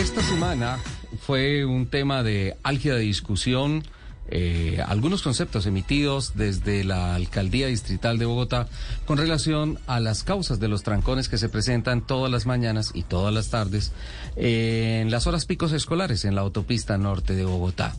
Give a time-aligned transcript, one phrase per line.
[0.00, 0.78] Esta semana
[1.20, 3.82] fue un tema de álgida discusión.
[4.30, 8.68] eh, algunos conceptos emitidos desde la Alcaldía Distrital de Bogotá
[9.06, 13.04] con relación a las causas de los trancones que se presentan todas las mañanas y
[13.04, 13.92] todas las tardes
[14.36, 17.96] en las horas picos escolares en la autopista norte de Bogotá.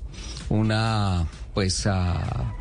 [0.50, 1.26] Una,
[1.56, 2.54] pues, ah,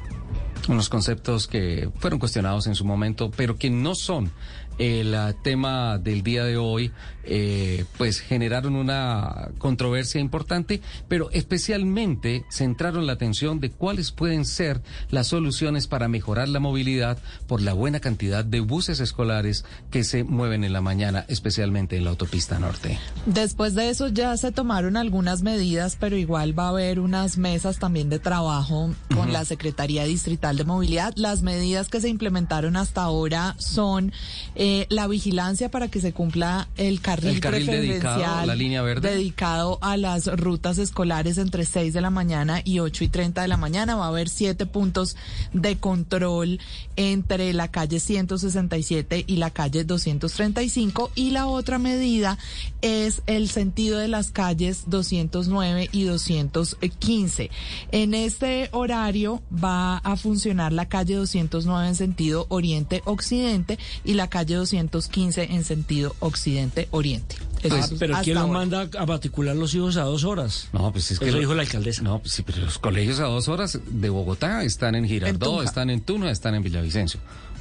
[0.68, 4.30] unos conceptos que fueron cuestionados en su momento, pero que no son
[4.78, 6.92] el ah, tema del día de hoy,
[7.24, 14.80] eh, pues generaron una controversia importante, pero especialmente centraron la atención de cuáles pueden ser
[15.10, 20.24] las soluciones para mejorar la movilidad por la buena cantidad de buses escolares que se
[20.24, 22.98] mueven en la mañana, especialmente en la autopista norte.
[23.26, 27.78] Después de eso ya se tomaron algunas medidas, pero igual va a haber unas mesas
[27.78, 31.12] también de trabajo con la Secretaría Distrital de Movilidad.
[31.16, 34.12] Las medidas que se implementaron hasta ahora son
[34.54, 38.82] eh, la vigilancia para que se cumpla el carril, El carril dedicado, preferencial la línea
[38.82, 39.10] verde.
[39.10, 43.48] dedicado a las rutas escolares entre 6 de la mañana y 8 y 30 de
[43.48, 43.96] la mañana.
[43.96, 45.16] Va a haber siete puntos
[45.52, 46.60] de control
[46.96, 51.10] entre la calle 167 y la calle 235.
[51.14, 52.38] Y la otra medida
[52.82, 57.50] es el sentido de las calles 209 y 215.
[57.92, 64.54] En este horario va a funcionar la calle 209 en sentido oriente-occidente y la calle
[64.58, 67.36] 215 en sentido occidente-oriente.
[67.62, 68.52] Eso Ah, es pero ¿quién lo ahora.
[68.52, 70.68] manda a matricular los hijos a dos horas?
[70.72, 72.02] No, pues es que Eso lo- dijo la alcaldesa.
[72.02, 75.90] No, pues sí, pero los colegios a dos horas de Bogotá están en Girardot, están
[75.90, 77.18] en Tuna, están en Villavicencio.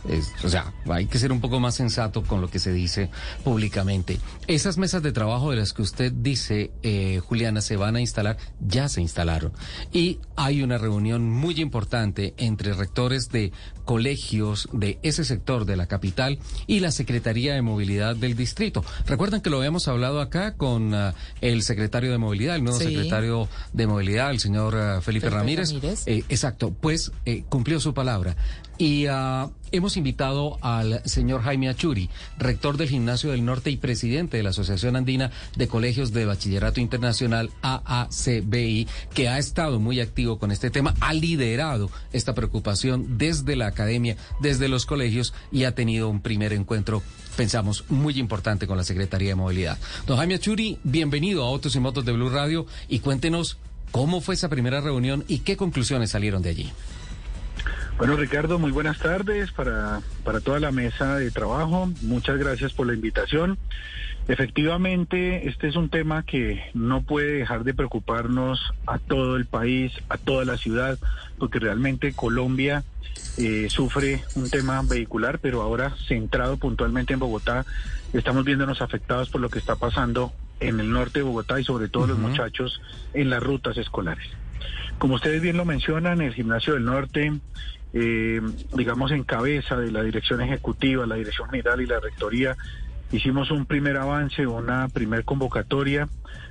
[0.08, 3.10] Es- o sea, hay que ser un poco más sensato con lo que se dice
[3.44, 4.20] públicamente.
[4.48, 8.38] Esas mesas de trabajo de las que usted dice, eh, Juliana, se van a instalar,
[8.60, 9.52] ya se instalaron.
[9.92, 13.52] Y hay una reunión muy importante entre rectores de
[13.86, 18.84] colegios de ese sector de la capital y la Secretaría de Movilidad del distrito.
[19.06, 22.86] Recuerdan que lo habíamos hablado acá con ah, el secretario de Movilidad, el nuevo Sí.
[22.86, 25.70] secretario de Movilidad, el señor ah, Felipe, Felipe Ramírez.
[25.74, 26.04] Ramírez.
[26.06, 28.36] Eh, exacto, pues eh, cumplió su palabra.
[28.78, 34.38] Y ah, hemos invitado al señor Jaime Achuri, rector del Gimnasio del Norte y presidente
[34.38, 40.38] de la Asociación Andina de Colegios de Bachillerato Internacional, AACBI, que ha estado muy activo
[40.38, 45.74] con este tema, ha liderado esta preocupación desde la academia, desde los colegios y ha
[45.74, 47.02] tenido un primer encuentro
[47.36, 49.78] pensamos, muy importante con la Secretaría de Movilidad.
[50.08, 53.58] Don Jaime Achuri, bienvenido a Autos y Motos de Blue Radio y cuéntenos
[53.92, 56.74] cómo fue esa primera reunión y qué conclusiones salieron de allí.
[57.98, 61.92] Bueno, Ricardo, muy buenas tardes para, para toda la mesa de trabajo.
[62.04, 63.58] Muchas gracias por la invitación.
[64.28, 69.94] Efectivamente, este es un tema que no puede dejar de preocuparnos a todo el país,
[70.10, 71.00] a toda la ciudad,
[71.40, 72.84] porque realmente Colombia
[73.38, 77.66] eh, sufre un tema vehicular, pero ahora centrado puntualmente en Bogotá,
[78.14, 81.88] estamos viéndonos afectados por lo que está pasando en el norte de Bogotá y sobre
[81.88, 82.80] todo los muchachos
[83.16, 84.28] en las rutas escolares.
[84.98, 87.32] Como ustedes bien lo mencionan, el Gimnasio del Norte,
[87.94, 88.42] eh,
[88.76, 92.56] digamos en cabeza de la dirección ejecutiva, la dirección general y la rectoría,
[93.12, 96.10] hicimos un primer avance, una primer convocatoria,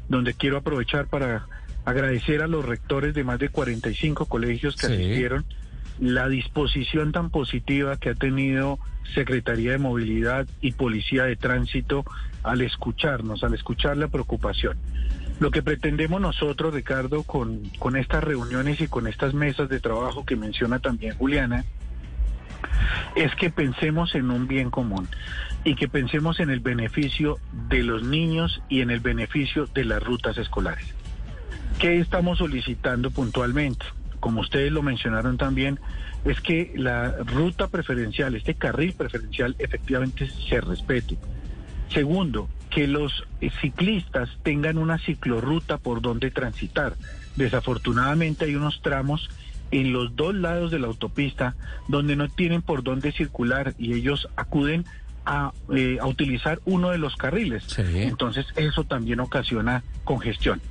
[0.08, 1.46] donde quiero aprovechar para
[1.84, 4.92] agradecer a los rectores de más de 45 colegios que Sí.
[4.92, 5.44] asistieron
[5.98, 8.78] la disposición tan positiva que ha tenido
[9.14, 12.04] Secretaría de Movilidad y Policía de Tránsito
[12.42, 14.76] al escucharnos, al escuchar la preocupación.
[15.38, 20.24] Lo que pretendemos nosotros, Ricardo, con, con estas reuniones y con estas mesas de trabajo
[20.24, 21.64] que menciona también Juliana,
[23.14, 25.08] es que pensemos en un bien común
[25.64, 27.38] y que pensemos en el beneficio
[27.68, 30.86] de los niños y en el beneficio de las rutas escolares.
[31.78, 33.84] ¿Qué estamos solicitando puntualmente?
[34.20, 35.78] Como ustedes lo mencionaron también,
[36.24, 41.18] es que la ruta preferencial, este carril preferencial, efectivamente se respete.
[41.90, 43.24] Segundo, que los
[43.60, 46.94] ciclistas tengan una ciclorruta por donde transitar.
[47.36, 49.30] Desafortunadamente hay unos tramos
[49.70, 51.56] en los dos lados de la autopista
[51.88, 54.84] donde no tienen por dónde circular y ellos acuden
[55.26, 57.64] a, eh, a utilizar uno de los carriles.
[57.64, 57.82] Sí.
[57.94, 60.62] Entonces eso también ocasiona congestión.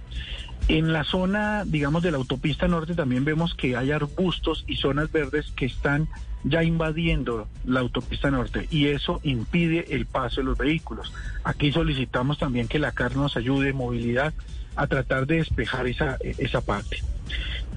[0.68, 5.12] En la zona, digamos, de la autopista norte también vemos que hay arbustos y zonas
[5.12, 6.08] verdes que están
[6.44, 11.14] ya invadiendo la autopista norte y eso impide el paso de los vehículos.
[11.44, 14.34] Aquí solicitamos también que la CAR nos ayude, movilidad,
[14.76, 17.04] a tratar de despejar esa, esa parte.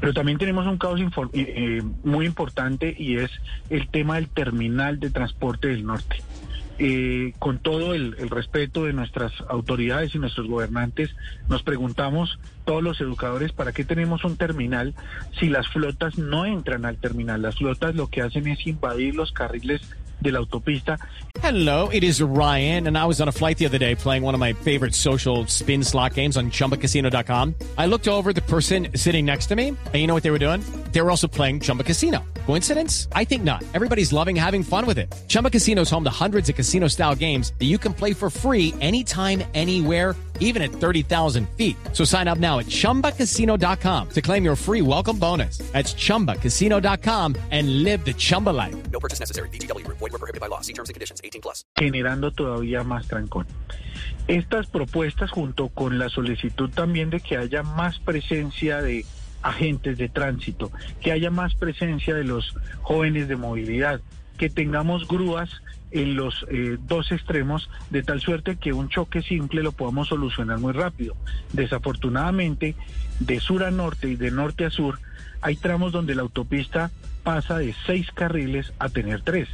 [0.01, 3.31] Pero también tenemos un caos eh, eh, muy importante y es
[3.71, 6.23] el tema del terminal de transporte del norte.
[6.81, 11.11] Eh, con todo el, el respeto de nuestras autoridades y nuestros gobernantes,
[11.49, 14.95] nos preguntamos, todos los educadores, ¿para qué tenemos un terminal
[15.41, 17.43] si las flotas no entran al terminal?
[17.43, 19.81] Las flotas lo que hacen es invadir los carriles
[20.21, 20.99] de la autopista
[21.41, 24.35] Hello, it is Ryan, and I was on a flight the other day playing one
[24.35, 27.55] of my favorite social spin slot games on chumbacasino.com.
[27.79, 30.41] I looked over the person sitting next to me, and you know what they were
[30.41, 30.63] doing?
[30.93, 32.25] They were also playing Chumba Casino.
[32.47, 33.09] Coincidence?
[33.13, 33.63] I think not.
[33.75, 35.15] Everybody's loving having fun with it.
[35.29, 38.31] Chumba Casino is home to hundreds of casino style games that you can play for
[38.31, 41.77] free anytime, anywhere even at 30,000 feet.
[41.93, 45.59] So sign up now at ChumbaCasino.com to claim your free welcome bonus.
[45.73, 48.75] That's ChumbaCasino.com and live the Chumba life.
[48.91, 49.49] No purchase necessary.
[49.51, 49.99] VGW Group.
[49.99, 50.61] Void were prohibited by law.
[50.63, 51.21] See terms and conditions.
[51.23, 51.65] 18 plus.
[51.77, 53.47] generando todavía más trancón.
[54.27, 59.07] Estas propuestas junto con la solicitud también de que haya más presencia de
[59.43, 60.71] agentes de tránsito,
[61.01, 64.01] que haya más presencia de los jóvenes de movilidad,
[64.37, 65.51] que tengamos grúas
[65.91, 70.59] en los eh, dos extremos de tal suerte que un choque simple lo podamos solucionar
[70.59, 71.17] muy rápido.
[71.53, 72.75] Desafortunadamente,
[73.21, 74.99] de sur a norte y de norte a sur,
[75.41, 76.91] hay tramos donde la autopista
[77.23, 79.49] pasa de seis carriles a tener tres.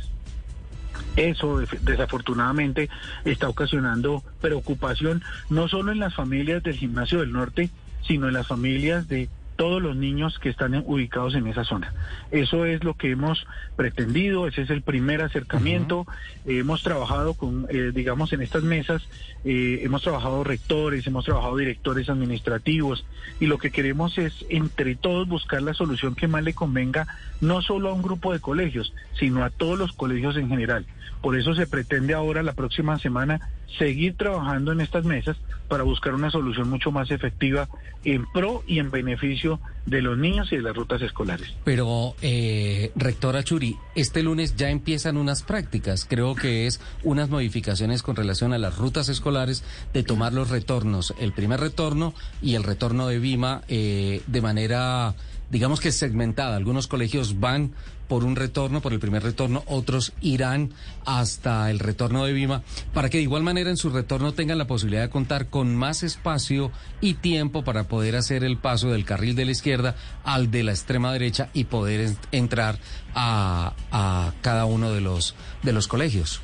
[1.16, 2.88] Eso desafortunadamente
[3.24, 7.70] está ocasionando preocupación no solo en las familias del gimnasio del norte,
[8.06, 11.92] sino en las familias de todos los niños que están ubicados en esa zona.
[12.30, 13.46] Eso es lo que hemos
[13.76, 16.06] pretendido, ese es el primer acercamiento.
[16.46, 19.02] Eh, hemos trabajado con, eh, digamos, en estas mesas,
[19.44, 23.04] eh, hemos trabajado rectores, hemos trabajado directores administrativos
[23.40, 27.06] y lo que queremos es entre todos buscar la solución que más le convenga
[27.40, 30.86] no solo a un grupo de colegios, sino a todos los colegios en general.
[31.20, 33.40] Por eso se pretende ahora, la próxima semana,
[33.78, 35.36] seguir trabajando en estas mesas
[35.68, 37.68] para buscar una solución mucho más efectiva
[38.04, 41.54] en pro y en beneficio de los niños y de las rutas escolares.
[41.64, 48.02] Pero, eh, rectora Churi, este lunes ya empiezan unas prácticas, creo que es unas modificaciones
[48.02, 52.62] con relación a las rutas escolares de tomar los retornos, el primer retorno y el
[52.62, 55.14] retorno de Vima eh, de manera,
[55.54, 56.56] digamos que segmentada.
[56.56, 57.72] Algunos colegios van
[58.08, 60.72] por un retorno, por el primer retorno, otros irán
[61.06, 62.62] hasta el retorno de Vima,
[62.92, 66.02] para que de igual manera en su retorno tengan la posibilidad de contar con más
[66.02, 70.64] espacio y tiempo para poder hacer el paso del carril de la izquierda al de
[70.64, 72.78] la extrema derecha y poder en- entrar
[73.14, 76.40] a, a cada uno de los, de los colegios.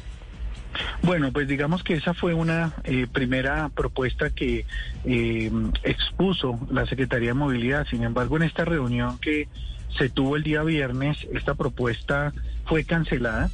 [1.03, 4.67] Bueno, pues digamos que esa fue una eh, primera propuesta que
[5.05, 5.51] eh,
[5.83, 7.87] expuso la Secretaría de Movilidad.
[7.89, 9.49] Sin embargo, en esta reunión que
[9.97, 12.33] se tuvo el día viernes, esta propuesta
[12.65, 13.51] fue cancelada.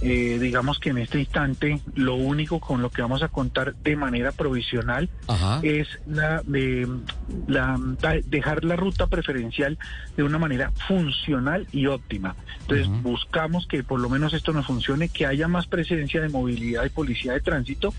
[0.00, 3.96] Eh, digamos que en este instante lo único con lo que vamos a contar de
[3.96, 5.58] manera provisional Ajá.
[5.64, 6.86] es la de
[7.48, 7.76] la
[8.26, 9.76] dejar la ruta preferencial
[10.16, 12.36] de una manera funcional y óptima.
[12.60, 16.84] Entonces buscamos que por lo menos esto nos funcione, que haya más presencia de movilidad
[16.84, 17.92] y policía de tránsito.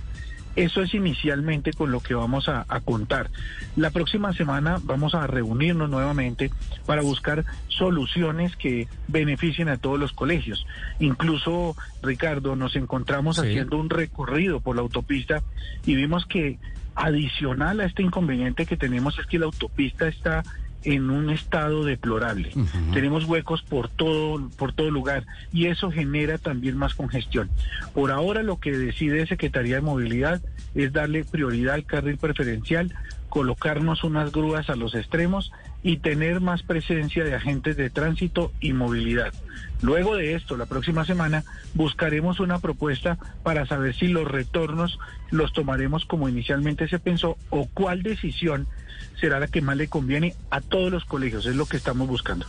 [0.64, 3.30] Eso es inicialmente con lo que vamos a, a contar.
[3.76, 6.52] La próxima semana vamos a reunirnos nuevamente
[6.86, 10.66] para buscar soluciones que beneficien a todos los colegios.
[11.00, 13.44] Incluso, Ricardo, nos encontramos Sí.
[13.44, 15.42] haciendo un recorrido por la autopista
[15.86, 16.58] y vimos que
[16.96, 20.44] adicional a este inconveniente que tenemos es que la autopista está
[20.84, 22.52] en un estado deplorable.
[22.94, 27.50] Tenemos huecos por todo por todo lugar y eso genera también más congestión.
[27.94, 30.42] Por ahora lo que decide Secretaría de Movilidad
[30.76, 32.94] es darle prioridad al carril preferencial,
[33.30, 35.52] colocarnos unas grúas a los extremos
[35.84, 39.34] y tener más presencia de agentes de tránsito y movilidad.
[39.82, 45.00] Luego de esto, la próxima semana, buscaremos una propuesta para saber si los retornos
[45.32, 48.68] los tomaremos como inicialmente se pensó o cuál decisión
[49.20, 51.46] será la que más le conviene a todos los colegios.
[51.46, 52.46] Es lo que estamos buscando.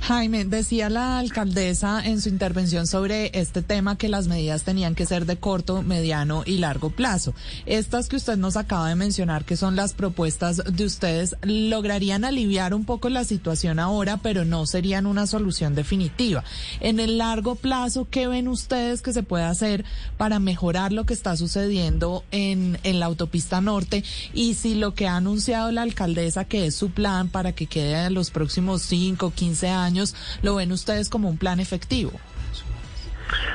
[0.00, 5.06] Jaime, decía la alcaldesa en su intervención sobre este tema que las medidas tenían que
[5.06, 7.34] ser de corto, mediano y largo plazo.
[7.66, 12.74] Estas que usted nos acaba de mencionar, que son las propuestas de ustedes, lograrían aliviar
[12.74, 16.44] un poco la situación ahora, pero no serían una solución definitiva.
[16.80, 19.84] En el largo plazo, ¿qué ven ustedes que se puede hacer
[20.16, 24.04] para mejorar lo que está sucediendo en, en la autopista norte?
[24.32, 28.06] Y si lo que ha anunciado la alcaldesa, que es su plan para que quede
[28.06, 32.12] en los próximos 5, 15 años, lo ven ustedes como un plan efectivo.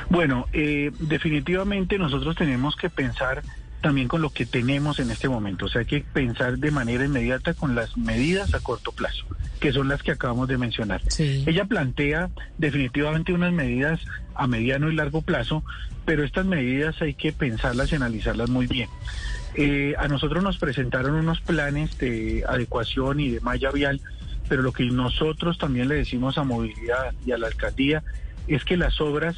[0.08, 3.42] Bueno, eh, definitivamente nosotros tenemos que pensar
[3.84, 5.66] también con lo que tenemos en este momento.
[5.66, 9.26] O sea, hay que pensar de manera inmediata con las medidas a corto plazo,
[9.60, 11.02] que son las que acabamos de mencionar.
[11.18, 14.00] Ella plantea definitivamente unas medidas
[14.34, 15.64] a mediano y largo plazo,
[16.06, 18.88] pero estas medidas hay que pensarlas y analizarlas muy bien.
[19.54, 24.00] Eh, a nosotros nos presentaron unos planes de adecuación y de malla vial,
[24.48, 28.02] pero lo que nosotros también le decimos a movilidad y a la alcaldía
[28.48, 29.36] es que las obras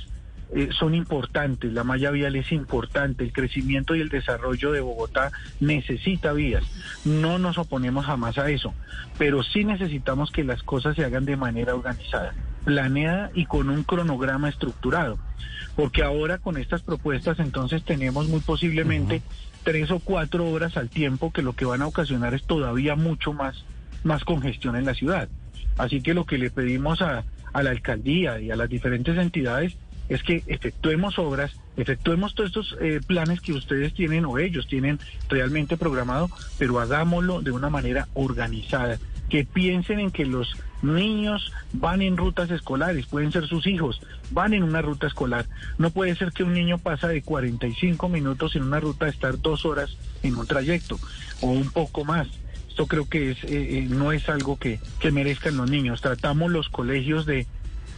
[0.54, 5.32] eh, son importantes, la malla vial es importante, el crecimiento y el desarrollo de Bogotá
[5.58, 6.62] necesita vías.
[7.04, 8.72] No nos oponemos jamás a eso,
[9.18, 12.32] pero sí necesitamos que las cosas se hagan de manera organizada,
[12.64, 15.18] planeada y con un cronograma estructurado.
[15.74, 19.22] Porque ahora con estas propuestas entonces tenemos muy posiblemente
[19.64, 23.32] tres o cuatro horas al tiempo que lo que van a ocasionar es todavía mucho
[23.32, 23.64] más,
[24.04, 25.28] más congestión en la ciudad.
[25.76, 29.76] Así que lo que le pedimos a, a la alcaldía y a las diferentes entidades
[30.08, 34.98] es que efectuemos obras, efectuemos todos estos eh, planes que ustedes tienen o ellos tienen
[35.28, 38.98] realmente programado, pero hagámoslo de una manera organizada.
[39.28, 44.54] Que piensen en que los niños van en rutas escolares, pueden ser sus hijos, van
[44.54, 45.46] en una ruta escolar.
[45.78, 49.40] No puede ser que un niño pasa de 45 minutos en una ruta a estar
[49.40, 50.98] dos horas en un trayecto
[51.40, 52.28] o un poco más.
[52.68, 56.02] Esto creo que es, eh, eh, no es algo que, que merezcan los niños.
[56.02, 57.46] Tratamos los colegios de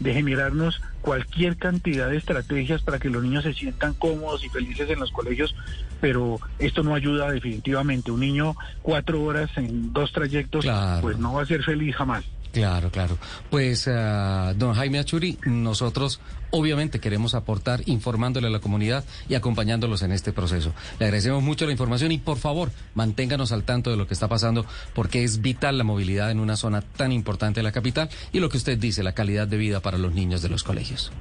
[0.01, 4.91] de generarnos cualquier cantidad de estrategias para que los niños se sientan cómodos y felices
[4.91, 5.55] en los colegios,
[6.01, 8.11] pero esto no ayuda definitivamente.
[8.11, 10.67] Un niño cuatro horas en dos trayectos,
[11.01, 12.25] pues no va a ser feliz jamás.
[12.53, 13.19] Claro, claro.
[13.51, 20.03] Pues, uh, don Jaime Achuri, nosotros obviamente queremos aportar informándole a la comunidad y acompañándolos
[20.03, 20.73] en este proceso.
[20.99, 24.29] Le agradecemos mucho la información y por favor manténganos al tanto de lo que está
[24.29, 24.65] pasando
[24.95, 28.49] porque es vital la movilidad en una zona tan importante de la capital y lo
[28.49, 31.13] que usted dice, la calidad de vida para los niños de los colegios.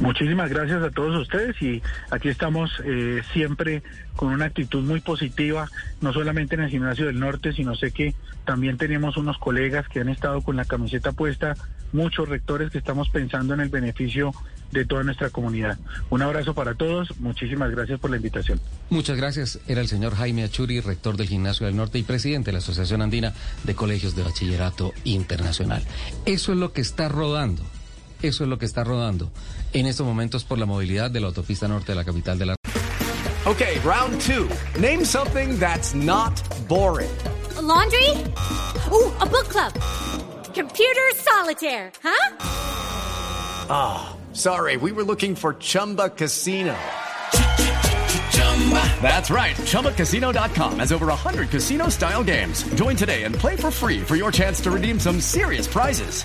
[0.00, 3.82] Muchísimas gracias a todos ustedes y aquí estamos eh, siempre
[4.16, 5.68] con una actitud muy positiva,
[6.00, 10.00] no solamente en el gimnasio del norte, sino sé que también tenemos unos colegas que
[10.00, 11.54] han estado con la camiseta puesta,
[11.92, 14.32] muchos rectores que estamos pensando en el beneficio
[14.72, 15.78] de toda nuestra comunidad.
[16.10, 18.60] Un abrazo para todos, muchísimas gracias por la invitación.
[18.90, 22.54] Muchas gracias, era el señor Jaime Achuri, rector del Gimnasio del Norte y presidente de
[22.54, 23.32] la Asociación Andina
[23.62, 25.84] de Colegios de Bachillerato Internacional.
[26.26, 27.62] Eso es lo que está rodando
[28.26, 29.30] eso es lo que está rodando
[29.72, 32.56] en estos momentos por la movilidad de la autopista norte de la capital de la.
[33.46, 34.48] Okay, round two.
[34.80, 36.32] Name something that's not
[36.66, 37.10] boring.
[37.60, 38.08] laundry?
[38.90, 39.72] Ooh, a book club.
[40.54, 42.36] Computer solitaire, huh?
[43.68, 46.74] Ah, sorry, we were looking for Chumba Casino.
[49.02, 49.56] That's right.
[49.56, 52.62] ChumbaCasino.com has over 100 casino style games.
[52.74, 56.24] Join today and play for free for your chance to redeem some serious prizes.